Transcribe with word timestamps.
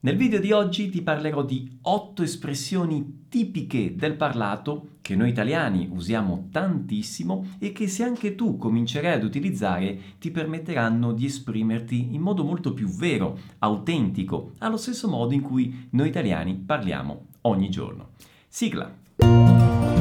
Nel 0.00 0.16
video 0.16 0.38
di 0.38 0.52
oggi 0.52 0.90
ti 0.90 1.02
parlerò 1.02 1.42
di 1.42 1.78
8 1.82 2.22
espressioni 2.22 3.24
tipiche 3.28 3.96
del 3.96 4.14
parlato 4.14 4.90
che 5.00 5.16
noi 5.16 5.30
italiani 5.30 5.88
usiamo 5.90 6.46
tantissimo 6.52 7.56
e 7.58 7.72
che 7.72 7.88
se 7.88 8.04
anche 8.04 8.36
tu 8.36 8.56
comincerai 8.56 9.14
ad 9.14 9.24
utilizzare 9.24 9.98
ti 10.20 10.30
permetteranno 10.30 11.10
di 11.10 11.24
esprimerti 11.24 12.14
in 12.14 12.20
modo 12.20 12.44
molto 12.44 12.74
più 12.74 12.86
vero, 12.86 13.40
autentico, 13.58 14.52
allo 14.58 14.76
stesso 14.76 15.08
modo 15.08 15.34
in 15.34 15.40
cui 15.40 15.88
noi 15.90 16.06
italiani 16.06 16.54
parliamo 16.54 17.26
ogni 17.40 17.68
giorno. 17.68 18.10
Sigla! 18.46 19.97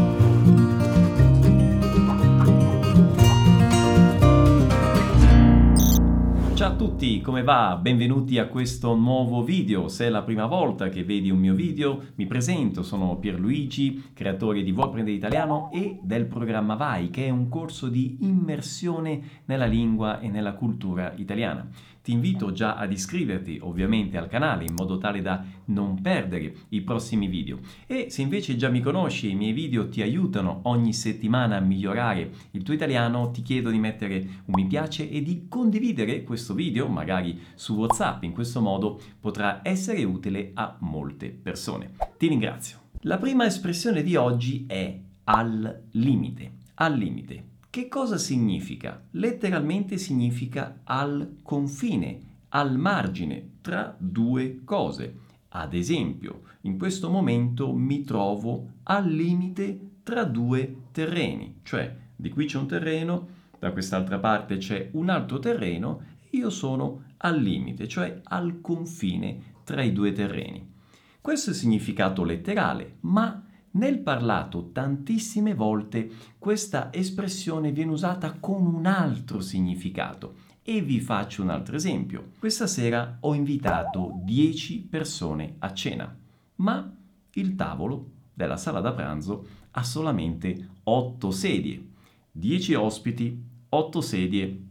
Ciao 6.57 6.71
a 6.71 6.75
tutti, 6.75 7.21
come 7.21 7.43
va? 7.43 7.77
Benvenuti 7.79 8.39
a 8.39 8.47
questo 8.47 8.95
nuovo 8.95 9.43
video. 9.43 9.89
Se 9.89 10.07
è 10.07 10.09
la 10.09 10.23
prima 10.23 10.47
volta 10.47 10.89
che 10.89 11.03
vedi 11.03 11.29
un 11.29 11.37
mio 11.37 11.53
video, 11.53 12.01
mi 12.15 12.25
presento, 12.25 12.81
sono 12.81 13.17
Pierluigi, 13.17 14.09
creatore 14.11 14.63
di 14.63 14.71
Vuoi 14.71 14.89
Prendere 14.89 15.15
Italiano 15.15 15.69
e 15.71 15.99
del 16.01 16.25
programma 16.25 16.73
Vai, 16.73 17.11
che 17.11 17.27
è 17.27 17.29
un 17.29 17.47
corso 17.47 17.89
di 17.89 18.17
immersione 18.21 19.43
nella 19.45 19.67
lingua 19.67 20.19
e 20.19 20.29
nella 20.29 20.53
cultura 20.53 21.13
italiana. 21.17 21.69
Ti 22.07 22.13
invito 22.13 22.53
già 22.53 22.75
ad 22.75 22.93
iscriverti 22.93 23.59
ovviamente 23.61 24.17
al 24.17 24.29
canale 24.29 24.63
in 24.63 24.73
modo 24.73 24.97
tale 24.97 25.21
da 25.21 25.43
non 25.65 26.01
perdere 26.01 26.53
i 26.69 26.79
prossimi 26.79 27.27
video. 27.27 27.59
E 27.85 28.05
se 28.09 28.21
invece 28.21 28.55
già 28.55 28.69
mi 28.69 28.79
conosci 28.79 29.27
e 29.27 29.31
i 29.31 29.35
miei 29.35 29.51
video 29.51 29.89
ti 29.89 30.01
aiutano 30.01 30.61
ogni 30.63 30.93
settimana 30.93 31.57
a 31.57 31.59
migliorare 31.59 32.31
il 32.51 32.63
tuo 32.63 32.73
italiano, 32.73 33.29
ti 33.31 33.41
chiedo 33.41 33.71
di 33.71 33.77
mettere 33.77 34.25
un 34.45 34.53
mi 34.55 34.67
piace 34.67 35.09
e 35.09 35.21
di 35.21 35.47
condividere 35.49 36.23
questo 36.23 36.53
video, 36.53 36.87
magari 36.87 37.41
su 37.55 37.75
WhatsApp. 37.75 38.23
In 38.23 38.31
questo 38.31 38.61
modo 38.61 39.01
potrà 39.19 39.59
essere 39.61 40.05
utile 40.05 40.51
a 40.53 40.77
molte 40.79 41.27
persone. 41.31 41.91
Ti 42.17 42.27
ringrazio. 42.29 42.83
La 43.01 43.17
prima 43.17 43.45
espressione 43.45 44.01
di 44.01 44.15
oggi 44.15 44.63
è 44.65 44.97
al 45.25 45.83
limite. 45.91 46.53
Al 46.75 46.93
limite. 46.97 47.55
Che 47.69 47.87
cosa 47.87 48.17
significa? 48.17 49.03
Letteralmente 49.11 49.97
significa 49.97 50.79
al 50.83 51.37
confine, 51.43 52.19
al 52.49 52.77
margine 52.77 53.57
tra 53.61 53.95
due 53.97 54.61
cose. 54.63 55.15
Ad 55.49 55.73
esempio, 55.73 56.41
in 56.61 56.77
questo 56.77 57.09
momento 57.09 57.73
mi 57.73 58.03
trovo 58.03 58.69
al 58.83 59.07
limite 59.07 59.79
tra 60.03 60.23
due 60.23 60.83
terreni, 60.91 61.59
cioè 61.63 61.95
di 62.15 62.29
qui 62.29 62.45
c'è 62.45 62.57
un 62.57 62.67
terreno, 62.67 63.27
da 63.59 63.71
quest'altra 63.71 64.17
parte 64.19 64.57
c'è 64.57 64.89
un 64.93 65.09
altro 65.09 65.39
terreno, 65.39 66.01
io 66.31 66.49
sono 66.49 67.03
al 67.17 67.39
limite, 67.39 67.87
cioè 67.87 68.21
al 68.23 68.61
confine 68.61 69.55
tra 69.63 69.81
i 69.83 69.91
due 69.91 70.13
terreni. 70.13 70.75
Questo 71.19 71.49
è 71.49 71.53
il 71.53 71.59
significato 71.59 72.23
letterale, 72.23 72.97
ma 73.01 73.46
nel 73.77 73.99
parlato 73.99 74.71
tantissime 74.71 75.53
volte 75.53 76.09
questa 76.39 76.91
espressione 76.91 77.71
viene 77.71 77.91
usata 77.91 78.33
con 78.39 78.65
un 78.65 78.87
altro 78.87 79.39
significato 79.39 80.45
e 80.63 80.81
vi 80.81 80.99
faccio 80.99 81.43
un 81.43 81.49
altro 81.49 81.75
esempio. 81.75 82.31
Questa 82.39 82.65
sera 82.65 83.17
ho 83.21 83.35
invitato 83.35 84.19
10 84.23 84.87
persone 84.89 85.55
a 85.59 85.73
cena, 85.73 86.13
ma 86.55 86.91
il 87.33 87.55
tavolo 87.55 88.09
della 88.33 88.57
sala 88.57 88.81
da 88.81 88.93
pranzo 88.93 89.45
ha 89.71 89.83
solamente 89.83 90.69
8 90.83 91.31
sedie. 91.31 91.87
10 92.31 92.73
ospiti, 92.73 93.43
8 93.69 94.01
sedie. 94.01 94.61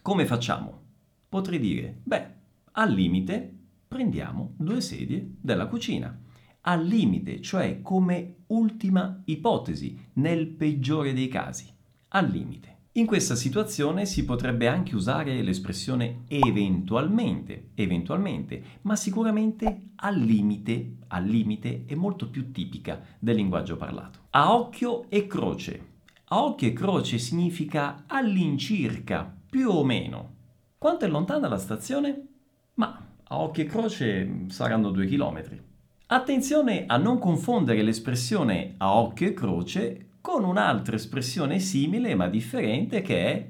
Come 0.00 0.26
facciamo? 0.26 0.80
Potrei 1.28 1.58
dire, 1.58 1.98
beh, 2.04 2.26
al 2.72 2.92
limite 2.92 3.52
prendiamo 3.88 4.52
due 4.56 4.80
sedie 4.80 5.28
della 5.40 5.66
cucina 5.66 6.22
al 6.66 6.84
limite, 6.84 7.40
cioè 7.40 7.80
come 7.82 8.36
ultima 8.48 9.22
ipotesi, 9.24 9.98
nel 10.14 10.46
peggiore 10.48 11.12
dei 11.12 11.28
casi, 11.28 11.66
al 12.08 12.28
limite. 12.28 12.72
In 12.96 13.06
questa 13.06 13.34
situazione 13.34 14.06
si 14.06 14.24
potrebbe 14.24 14.68
anche 14.68 14.94
usare 14.94 15.42
l'espressione 15.42 16.22
eventualmente, 16.28 17.70
eventualmente, 17.74 18.62
ma 18.82 18.94
sicuramente 18.94 19.90
al 19.96 20.16
limite, 20.16 20.98
al 21.08 21.24
limite 21.24 21.84
è 21.86 21.96
molto 21.96 22.30
più 22.30 22.52
tipica 22.52 23.02
del 23.18 23.34
linguaggio 23.34 23.76
parlato. 23.76 24.20
A 24.30 24.54
occhio 24.54 25.10
e 25.10 25.26
croce. 25.26 25.92
A 26.26 26.44
occhio 26.44 26.68
e 26.68 26.72
croce 26.72 27.18
significa 27.18 28.04
all'incirca, 28.06 29.40
più 29.50 29.70
o 29.70 29.84
meno. 29.84 30.34
Quanto 30.78 31.04
è 31.04 31.08
lontana 31.08 31.48
la 31.48 31.58
stazione? 31.58 32.28
Ma 32.74 33.06
a 33.24 33.40
occhio 33.40 33.64
e 33.64 33.66
croce 33.66 34.44
saranno 34.48 34.90
due 34.90 35.06
chilometri. 35.06 35.72
Attenzione 36.14 36.84
a 36.86 36.96
non 36.96 37.18
confondere 37.18 37.82
l'espressione 37.82 38.74
a 38.76 38.94
occhio 38.94 39.26
e 39.26 39.34
croce 39.34 40.06
con 40.20 40.44
un'altra 40.44 40.94
espressione 40.94 41.58
simile 41.58 42.14
ma 42.14 42.28
differente 42.28 43.02
che 43.02 43.32
è 43.32 43.46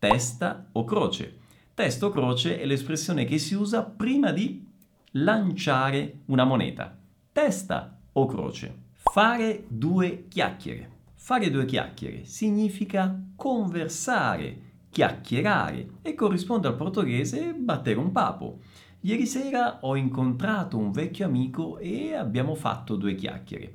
testa 0.00 0.66
o 0.72 0.82
croce. 0.82 1.38
Testa 1.74 2.06
o 2.06 2.10
croce 2.10 2.58
è 2.58 2.66
l'espressione 2.66 3.24
che 3.24 3.38
si 3.38 3.54
usa 3.54 3.84
prima 3.84 4.32
di 4.32 4.66
lanciare 5.12 6.22
una 6.24 6.42
moneta. 6.42 6.98
Testa 7.30 7.96
o 8.14 8.26
croce. 8.26 8.76
Fare 8.94 9.62
due 9.68 10.24
chiacchiere. 10.26 10.90
Fare 11.14 11.50
due 11.50 11.66
chiacchiere 11.66 12.24
significa 12.24 13.16
conversare, 13.36 14.62
chiacchierare 14.90 15.86
e 16.02 16.14
corrisponde 16.14 16.66
al 16.66 16.74
portoghese 16.74 17.54
battere 17.54 18.00
un 18.00 18.10
papo. 18.10 18.58
Ieri 19.02 19.26
sera 19.26 19.78
ho 19.82 19.94
incontrato 19.94 20.76
un 20.76 20.90
vecchio 20.90 21.24
amico 21.24 21.78
e 21.78 22.14
abbiamo 22.14 22.56
fatto 22.56 22.96
due 22.96 23.14
chiacchiere. 23.14 23.74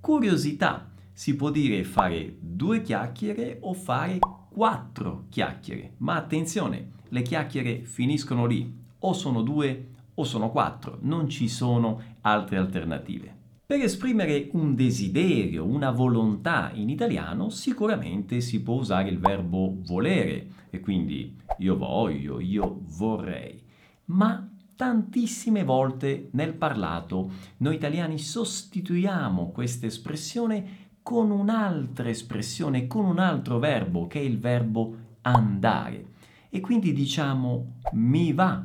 Curiosità, 0.00 0.88
si 1.12 1.34
può 1.34 1.50
dire 1.50 1.82
fare 1.82 2.36
due 2.38 2.80
chiacchiere 2.80 3.58
o 3.60 3.74
fare 3.74 4.18
quattro 4.48 5.24
chiacchiere, 5.30 5.94
ma 5.98 6.14
attenzione, 6.14 6.92
le 7.08 7.22
chiacchiere 7.22 7.82
finiscono 7.82 8.46
lì, 8.46 8.72
o 9.00 9.12
sono 9.12 9.42
due 9.42 9.88
o 10.14 10.22
sono 10.22 10.50
quattro, 10.50 10.98
non 11.00 11.28
ci 11.28 11.48
sono 11.48 12.00
altre 12.20 12.56
alternative. 12.56 13.34
Per 13.66 13.80
esprimere 13.80 14.48
un 14.52 14.76
desiderio, 14.76 15.64
una 15.64 15.90
volontà 15.90 16.70
in 16.72 16.88
italiano, 16.88 17.48
sicuramente 17.50 18.40
si 18.40 18.62
può 18.62 18.76
usare 18.76 19.08
il 19.08 19.18
verbo 19.18 19.78
volere, 19.80 20.46
e 20.70 20.78
quindi 20.78 21.36
io 21.58 21.76
voglio, 21.76 22.38
io 22.38 22.80
vorrei. 22.96 23.60
Ma 24.06 24.46
tantissime 24.76 25.64
volte 25.64 26.28
nel 26.32 26.54
parlato 26.54 27.30
noi 27.58 27.74
italiani 27.74 28.18
sostituiamo 28.18 29.50
questa 29.50 29.86
espressione 29.86 30.80
con 31.02 31.30
un'altra 31.30 32.08
espressione, 32.08 32.86
con 32.86 33.04
un 33.04 33.18
altro 33.18 33.58
verbo 33.58 34.06
che 34.06 34.20
è 34.20 34.22
il 34.22 34.38
verbo 34.38 34.96
andare. 35.22 36.06
E 36.48 36.60
quindi 36.60 36.92
diciamo 36.92 37.78
mi 37.92 38.32
va, 38.32 38.64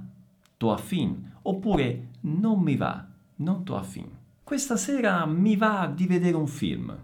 to 0.58 0.72
affin, 0.72 1.34
oppure 1.44 2.10
non 2.22 2.60
mi 2.60 2.76
va, 2.76 3.06
non 3.38 3.64
to 3.64 3.76
affin. 3.76 4.10
Questa 4.44 4.78
sera 4.78 5.26
mi 5.26 5.56
va 5.56 5.92
di 5.94 6.06
vedere 6.06 6.36
un 6.36 6.48
film, 6.48 6.96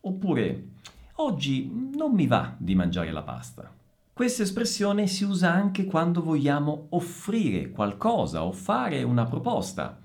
oppure 0.00 0.68
oggi 1.16 1.70
non 1.94 2.12
mi 2.12 2.26
va 2.26 2.54
di 2.56 2.74
mangiare 2.74 3.10
la 3.12 3.22
pasta. 3.22 3.72
Questa 4.18 4.42
espressione 4.42 5.06
si 5.06 5.22
usa 5.22 5.52
anche 5.52 5.84
quando 5.84 6.20
vogliamo 6.20 6.86
offrire 6.88 7.70
qualcosa 7.70 8.42
o 8.42 8.50
fare 8.50 9.04
una 9.04 9.26
proposta. 9.26 9.96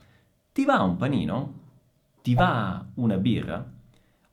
Ti 0.51 0.65
va 0.65 0.83
un 0.83 0.97
panino? 0.97 1.61
Ti 2.21 2.35
va 2.35 2.85
una 2.93 3.17
birra? 3.17 3.67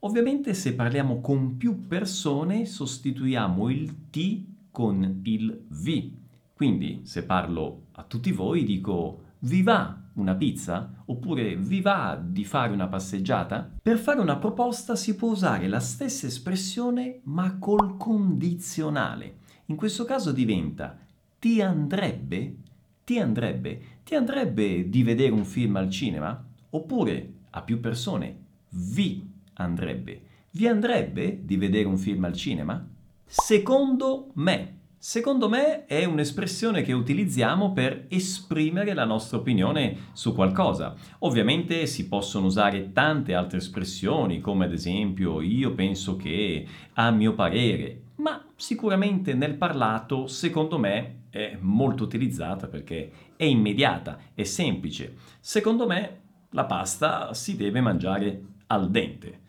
Ovviamente 0.01 0.53
se 0.53 0.75
parliamo 0.75 1.23
con 1.23 1.57
più 1.57 1.87
persone 1.87 2.67
sostituiamo 2.67 3.71
il 3.71 4.11
ti 4.11 4.67
con 4.71 5.23
il 5.25 5.65
vi. 5.69 6.15
Quindi 6.53 7.01
se 7.05 7.25
parlo 7.25 7.85
a 7.93 8.03
tutti 8.03 8.33
voi 8.33 8.65
dico 8.65 9.23
vi 9.39 9.63
va 9.63 9.99
una 10.17 10.35
pizza? 10.35 10.93
Oppure 11.07 11.57
vi 11.57 11.81
va 11.81 12.23
di 12.23 12.45
fare 12.45 12.75
una 12.75 12.89
passeggiata? 12.89 13.77
Per 13.81 13.97
fare 13.97 14.21
una 14.21 14.37
proposta 14.37 14.95
si 14.95 15.17
può 15.17 15.31
usare 15.31 15.69
la 15.69 15.81
stessa 15.81 16.27
espressione 16.27 17.21
ma 17.25 17.57
col 17.59 17.97
condizionale. 17.97 19.39
In 19.71 19.77
questo 19.77 20.05
caso 20.05 20.33
diventa 20.33 20.99
ti 21.39 21.63
andrebbe? 21.63 22.57
Ti 23.05 23.21
andrebbe? 23.21 23.81
Ti 24.03 24.17
andrebbe 24.17 24.89
di 24.89 25.05
vedere 25.05 25.31
un 25.31 25.45
film 25.45 25.77
al 25.77 25.89
cinema? 25.89 26.45
Oppure 26.71 27.35
a 27.51 27.63
più 27.63 27.79
persone 27.79 28.37
vi 28.71 29.25
andrebbe? 29.55 30.23
Vi 30.51 30.67
andrebbe 30.67 31.43
di 31.45 31.57
vedere 31.57 31.87
un 31.87 31.99
film 31.99 32.25
al 32.25 32.35
cinema? 32.35 32.85
Secondo 33.25 34.33
me. 34.35 34.79
Secondo 34.99 35.49
me 35.49 35.87
è 35.87 36.05
un'espressione 36.05 36.83
che 36.83 36.93
utilizziamo 36.93 37.73
per 37.73 38.07
esprimere 38.09 38.93
la 38.93 39.05
nostra 39.05 39.39
opinione 39.39 40.09
su 40.13 40.35
qualcosa. 40.35 40.97
Ovviamente 41.21 41.87
si 41.87 42.09
possono 42.09 42.47
usare 42.47 42.93
tante 42.93 43.35
altre 43.35 43.59
espressioni, 43.59 44.41
come 44.41 44.65
ad 44.65 44.73
esempio 44.73 45.41
io 45.41 45.73
penso 45.75 46.17
che, 46.17 46.67
a 46.95 47.11
mio 47.13 47.35
parere, 47.35 48.10
ma 48.21 48.45
sicuramente 48.57 49.35
nel 49.35 49.55
parlato, 49.57 50.27
secondo 50.27 50.79
me, 50.79 51.23
è 51.31 51.57
molto 51.61 52.05
utilizzata 52.05 52.67
perché 52.67 53.13
è 53.37 53.45
immediata, 53.45 54.19
è 54.35 54.43
semplice. 54.43 55.17
Secondo 55.41 55.87
me 55.87 56.21
la 56.51 56.65
pasta 56.65 57.33
si 57.35 57.57
deve 57.57 57.81
mangiare 57.81 58.43
al 58.67 58.91
dente. 58.91 59.41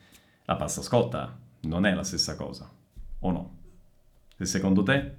La 0.45 0.55
pasta 0.55 0.81
scotta 0.81 1.37
non 1.61 1.85
è 1.85 1.93
la 1.93 2.03
stessa 2.03 2.35
cosa, 2.35 2.69
o 3.19 3.31
no? 3.31 3.57
E 4.37 4.45
secondo 4.45 4.83
te? 4.83 5.15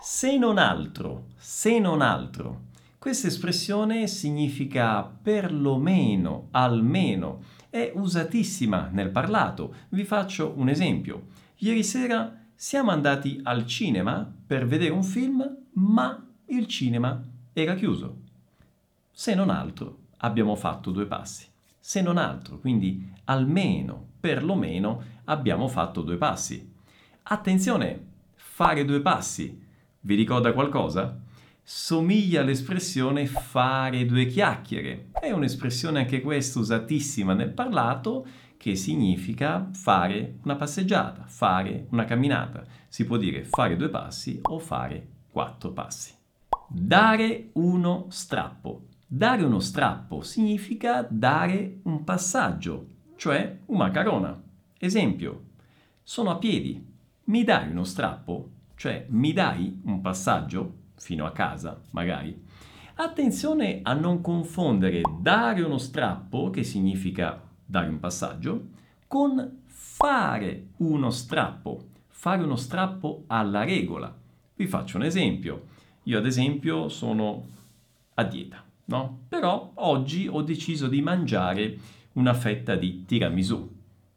Se 0.00 0.36
non 0.36 0.58
altro, 0.58 1.28
se 1.36 1.78
non 1.78 2.00
altro, 2.00 2.72
questa 2.98 3.26
espressione 3.26 4.06
significa 4.06 5.02
perlomeno, 5.02 6.48
almeno, 6.52 7.42
è 7.70 7.92
usatissima 7.94 8.88
nel 8.92 9.10
parlato. 9.10 9.74
Vi 9.90 10.04
faccio 10.04 10.54
un 10.56 10.68
esempio. 10.68 11.26
Ieri 11.56 11.82
sera 11.82 12.43
siamo 12.64 12.92
andati 12.92 13.40
al 13.42 13.66
cinema 13.66 14.26
per 14.46 14.66
vedere 14.66 14.90
un 14.90 15.02
film, 15.02 15.46
ma 15.72 16.26
il 16.46 16.66
cinema 16.66 17.22
era 17.52 17.74
chiuso. 17.74 18.22
Se 19.10 19.34
non 19.34 19.50
altro, 19.50 19.98
abbiamo 20.20 20.54
fatto 20.54 20.90
due 20.90 21.04
passi. 21.04 21.44
Se 21.78 22.00
non 22.00 22.16
altro, 22.16 22.58
quindi 22.58 23.12
almeno, 23.24 24.12
perlomeno, 24.18 25.02
abbiamo 25.24 25.68
fatto 25.68 26.00
due 26.00 26.16
passi. 26.16 26.72
Attenzione, 27.24 28.06
fare 28.32 28.86
due 28.86 29.02
passi. 29.02 29.62
Vi 30.00 30.14
ricorda 30.14 30.54
qualcosa? 30.54 31.20
Somiglia 31.62 32.40
all'espressione 32.40 33.26
fare 33.26 34.06
due 34.06 34.24
chiacchiere. 34.24 35.10
È 35.12 35.30
un'espressione 35.30 35.98
anche 35.98 36.22
questa 36.22 36.60
usatissima 36.60 37.34
nel 37.34 37.50
parlato 37.50 38.26
che 38.64 38.76
significa 38.76 39.68
fare 39.74 40.38
una 40.44 40.56
passeggiata, 40.56 41.24
fare 41.26 41.86
una 41.90 42.06
camminata. 42.06 42.64
Si 42.88 43.04
può 43.04 43.18
dire 43.18 43.44
fare 43.44 43.76
due 43.76 43.90
passi 43.90 44.40
o 44.40 44.58
fare 44.58 45.06
quattro 45.30 45.72
passi. 45.72 46.14
Dare 46.66 47.50
uno 47.52 48.06
strappo. 48.08 48.86
Dare 49.06 49.44
uno 49.44 49.60
strappo 49.60 50.22
significa 50.22 51.06
dare 51.06 51.80
un 51.82 52.04
passaggio, 52.04 52.86
cioè 53.16 53.54
una 53.66 53.90
carona. 53.90 54.42
Esempio, 54.78 55.42
sono 56.02 56.30
a 56.30 56.36
piedi. 56.36 56.82
Mi 57.24 57.44
dai 57.44 57.70
uno 57.70 57.84
strappo? 57.84 58.48
Cioè, 58.76 59.04
mi 59.10 59.34
dai 59.34 59.78
un 59.84 60.00
passaggio 60.00 60.76
fino 60.94 61.26
a 61.26 61.32
casa, 61.32 61.82
magari? 61.90 62.42
Attenzione 62.94 63.80
a 63.82 63.92
non 63.92 64.22
confondere 64.22 65.02
dare 65.20 65.60
uno 65.60 65.76
strappo, 65.76 66.48
che 66.48 66.62
significa 66.62 67.52
dare 67.74 67.88
un 67.88 67.98
passaggio, 67.98 68.68
con 69.08 69.62
fare 69.64 70.66
uno 70.76 71.10
strappo, 71.10 71.88
fare 72.06 72.44
uno 72.44 72.54
strappo 72.54 73.24
alla 73.26 73.64
regola. 73.64 74.16
Vi 74.54 74.66
faccio 74.68 74.96
un 74.96 75.02
esempio. 75.02 75.66
Io 76.04 76.18
ad 76.18 76.24
esempio 76.24 76.88
sono 76.88 77.44
a 78.14 78.22
dieta, 78.22 78.62
no? 78.84 79.22
Però 79.28 79.72
oggi 79.74 80.28
ho 80.28 80.42
deciso 80.42 80.86
di 80.86 81.02
mangiare 81.02 81.76
una 82.12 82.32
fetta 82.32 82.76
di 82.76 83.04
tiramisù. 83.04 83.68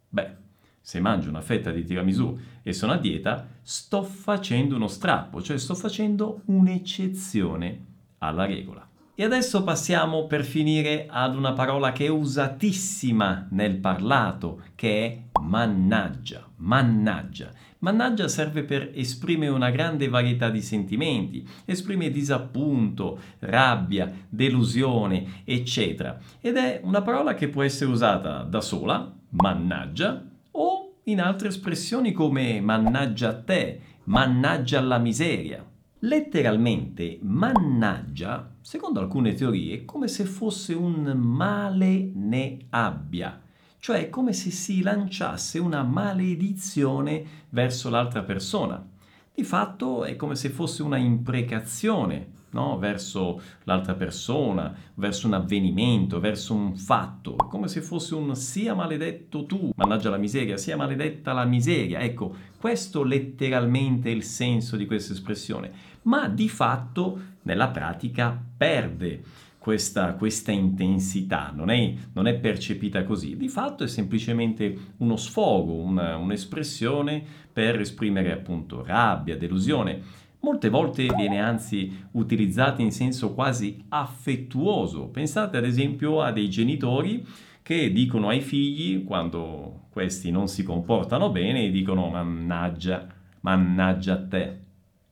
Beh, 0.07 0.36
se 0.80 1.00
mangio 1.00 1.30
una 1.30 1.42
fetta 1.42 1.71
di 1.71 1.83
tiramisù 1.83 2.38
e 2.62 2.74
sono 2.74 2.92
a 2.92 2.98
dieta, 2.98 3.48
sto 3.63 4.03
facendo 4.03 4.75
uno 4.75 4.88
strappo, 4.88 5.42
cioè 5.42 5.57
sto 5.57 5.74
facendo 5.74 6.42
un'eccezione 6.45 7.86
alla 8.19 8.45
regola. 8.45 8.88
E 9.19 9.24
adesso 9.24 9.64
passiamo 9.64 10.28
per 10.28 10.46
finire 10.46 11.08
ad 11.10 11.36
una 11.36 11.54
parola 11.54 11.92
che 11.92 12.06
è 12.06 12.08
usatissima 12.08 13.48
nel 13.50 13.78
parlato, 13.78 14.62
che 14.75 15.06
è 15.08 15.40
mannaggia. 15.42 16.48
Mannaggia. 16.58 17.50
Mannaggia 17.80 18.28
serve 18.28 18.62
per 18.62 18.92
esprimere 18.94 19.52
una 19.52 19.72
grande 19.72 20.08
varietà 20.08 20.52
di 20.52 20.62
sentimenti, 20.62 21.44
esprime 21.66 22.12
disappunto, 22.12 23.19
rabbia, 23.40 24.14
delusione, 24.30 25.42
eccetera. 25.46 26.20
Ed 26.40 26.56
è 26.56 26.81
una 26.84 27.02
parola 27.02 27.34
che 27.34 27.48
può 27.48 27.63
essere 27.63 27.90
usata 27.90 28.44
da 28.44 28.62
sola, 28.62 29.12
mannaggia, 29.30 30.24
o 30.52 30.98
in 31.06 31.22
altre 31.22 31.48
espressioni 31.48 32.12
come 32.12 32.62
mannaggia 32.62 33.30
a 33.30 33.42
te, 33.42 33.81
mannaggia 34.04 34.78
alla 34.78 35.00
miseria. 35.00 35.66
Letteralmente, 36.02 37.18
mannaggia, 37.24 38.54
secondo 38.62 39.00
alcune 39.00 39.34
teorie, 39.34 39.84
come 39.84 40.08
se 40.08 40.26
fosse 40.26 40.76
un 40.76 41.02
male 41.16 42.12
ne 42.14 42.60
abbia, 42.70 43.42
cioè 43.80 44.08
come 44.12 44.32
se 44.34 44.52
si 44.52 44.84
lanciasse 44.84 45.58
una 45.58 45.82
maledizione 45.82 47.26
verso 47.50 47.90
l'altra 47.90 48.22
persona. 48.22 48.86
Di 49.34 49.44
fatto 49.44 50.04
è 50.04 50.16
come 50.16 50.36
se 50.36 50.50
fosse 50.50 50.84
una 50.84 50.98
imprecazione 50.98 52.37
no? 52.52 52.78
verso 52.78 53.42
l'altra 53.64 53.94
persona, 53.96 54.74
verso 54.96 55.28
un 55.28 55.34
avvenimento, 55.34 56.20
verso 56.20 56.54
un 56.54 56.76
fatto, 56.76 57.36
come 57.36 57.68
se 57.68 57.82
fosse 57.82 58.16
un 58.16 58.36
sia 58.36 58.74
maledetto 58.74 59.46
tu, 59.46 59.72
mannaggia 59.76 60.10
la 60.10 60.18
miseria, 60.18 60.58
sia 60.58 60.78
maledetta 60.78 61.34
la 61.34 61.46
miseria. 61.46 62.00
Ecco, 62.00 62.36
questo 62.60 63.04
letteralmente 63.04 64.10
è 64.10 64.14
il 64.14 64.24
senso 64.24 64.76
di 64.76 64.86
questa 64.86 65.14
espressione, 65.14 65.72
ma 66.04 66.28
di 66.28 66.50
fatto 66.50 67.20
nella 67.44 67.70
pratica 67.70 68.40
perde. 68.58 69.24
Questa, 69.68 70.14
questa, 70.14 70.54
intensità, 70.54 71.52
non 71.54 71.70
è, 71.70 71.94
non 72.14 72.26
è, 72.26 72.36
percepita 72.36 73.04
così, 73.04 73.36
di 73.36 73.50
fatto 73.50 73.84
è 73.84 73.88
semplicemente 73.88 74.94
uno 75.00 75.18
sfogo, 75.18 75.74
una, 75.74 76.16
un'espressione 76.16 77.22
per 77.52 77.78
esprimere 77.82 78.32
appunto 78.32 78.82
rabbia, 78.86 79.36
delusione. 79.36 80.02
Molte 80.48 80.70
volte 80.70 81.08
viene 81.14 81.42
anzi 81.42 82.08
utilizzata 82.12 82.82
in 82.82 82.94
senso 82.94 83.34
quasi 83.34 83.84
affettuoso. 83.90 85.10
Pensate 85.10 85.58
ad 85.58 85.66
esempio 85.66 86.22
a 86.22 86.32
dei 86.32 86.50
genitori 86.50 87.28
che 87.62 87.92
dicono 87.92 88.30
ai 88.30 88.40
figli, 88.40 89.04
quando 89.04 89.88
questi 89.90 90.32
non 90.32 90.48
si 90.48 90.64
comportano 90.64 91.32
bene, 91.32 91.70
dicono 91.70 92.08
mannaggia, 92.08 93.06
mannaggia 93.42 94.14
a 94.14 94.26
te. 94.26 94.67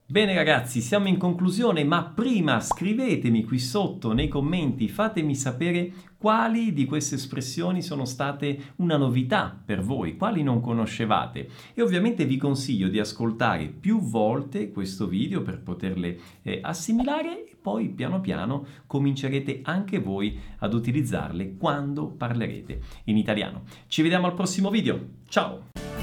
Bene 0.08 0.36
ragazzi, 0.36 0.82
siamo 0.82 1.08
in 1.08 1.18
conclusione, 1.18 1.84
ma 1.84 2.04
prima 2.04 2.60
scrivetemi 2.60 3.44
qui 3.44 3.58
sotto 3.58 4.14
nei 4.14 4.28
commenti, 4.28 4.88
fatemi 4.88 5.34
sapere 5.34 5.92
quali 6.16 6.74
di 6.74 6.86
queste 6.86 7.16
espressioni 7.16 7.82
sono 7.82 8.06
state 8.06 8.74
una 8.76 8.98
novità 8.98 9.60
per 9.66 9.82
voi, 9.82 10.16
quali 10.16 10.44
non 10.44 10.62
conoscevate. 10.62 11.50
E 11.74 11.82
ovviamente 11.82 12.26
vi 12.26 12.38
consiglio 12.38 12.88
di 12.88 13.00
ascoltare 13.00 13.66
più 13.66 14.00
volte 14.00 14.70
questo 14.70 15.08
video 15.08 15.42
per 15.42 15.64
poterle 15.64 16.20
eh, 16.44 16.60
assimilare 16.62 17.44
e 17.44 17.56
poi 17.60 17.90
piano 17.90 18.22
piano 18.22 18.64
comincerete 18.86 19.62
anche 19.64 19.98
voi 19.98 20.40
ad 20.60 20.76
utilizzarle 20.76 21.58
quando 21.58 22.10
parlerete 22.10 22.80
in 23.06 23.18
italiano. 23.18 23.64
Ci 23.88 24.04
vediamo 24.04 24.28
al 24.28 24.36
prossimo 24.36 24.70
video, 24.70 25.04
ciao! 25.28 25.95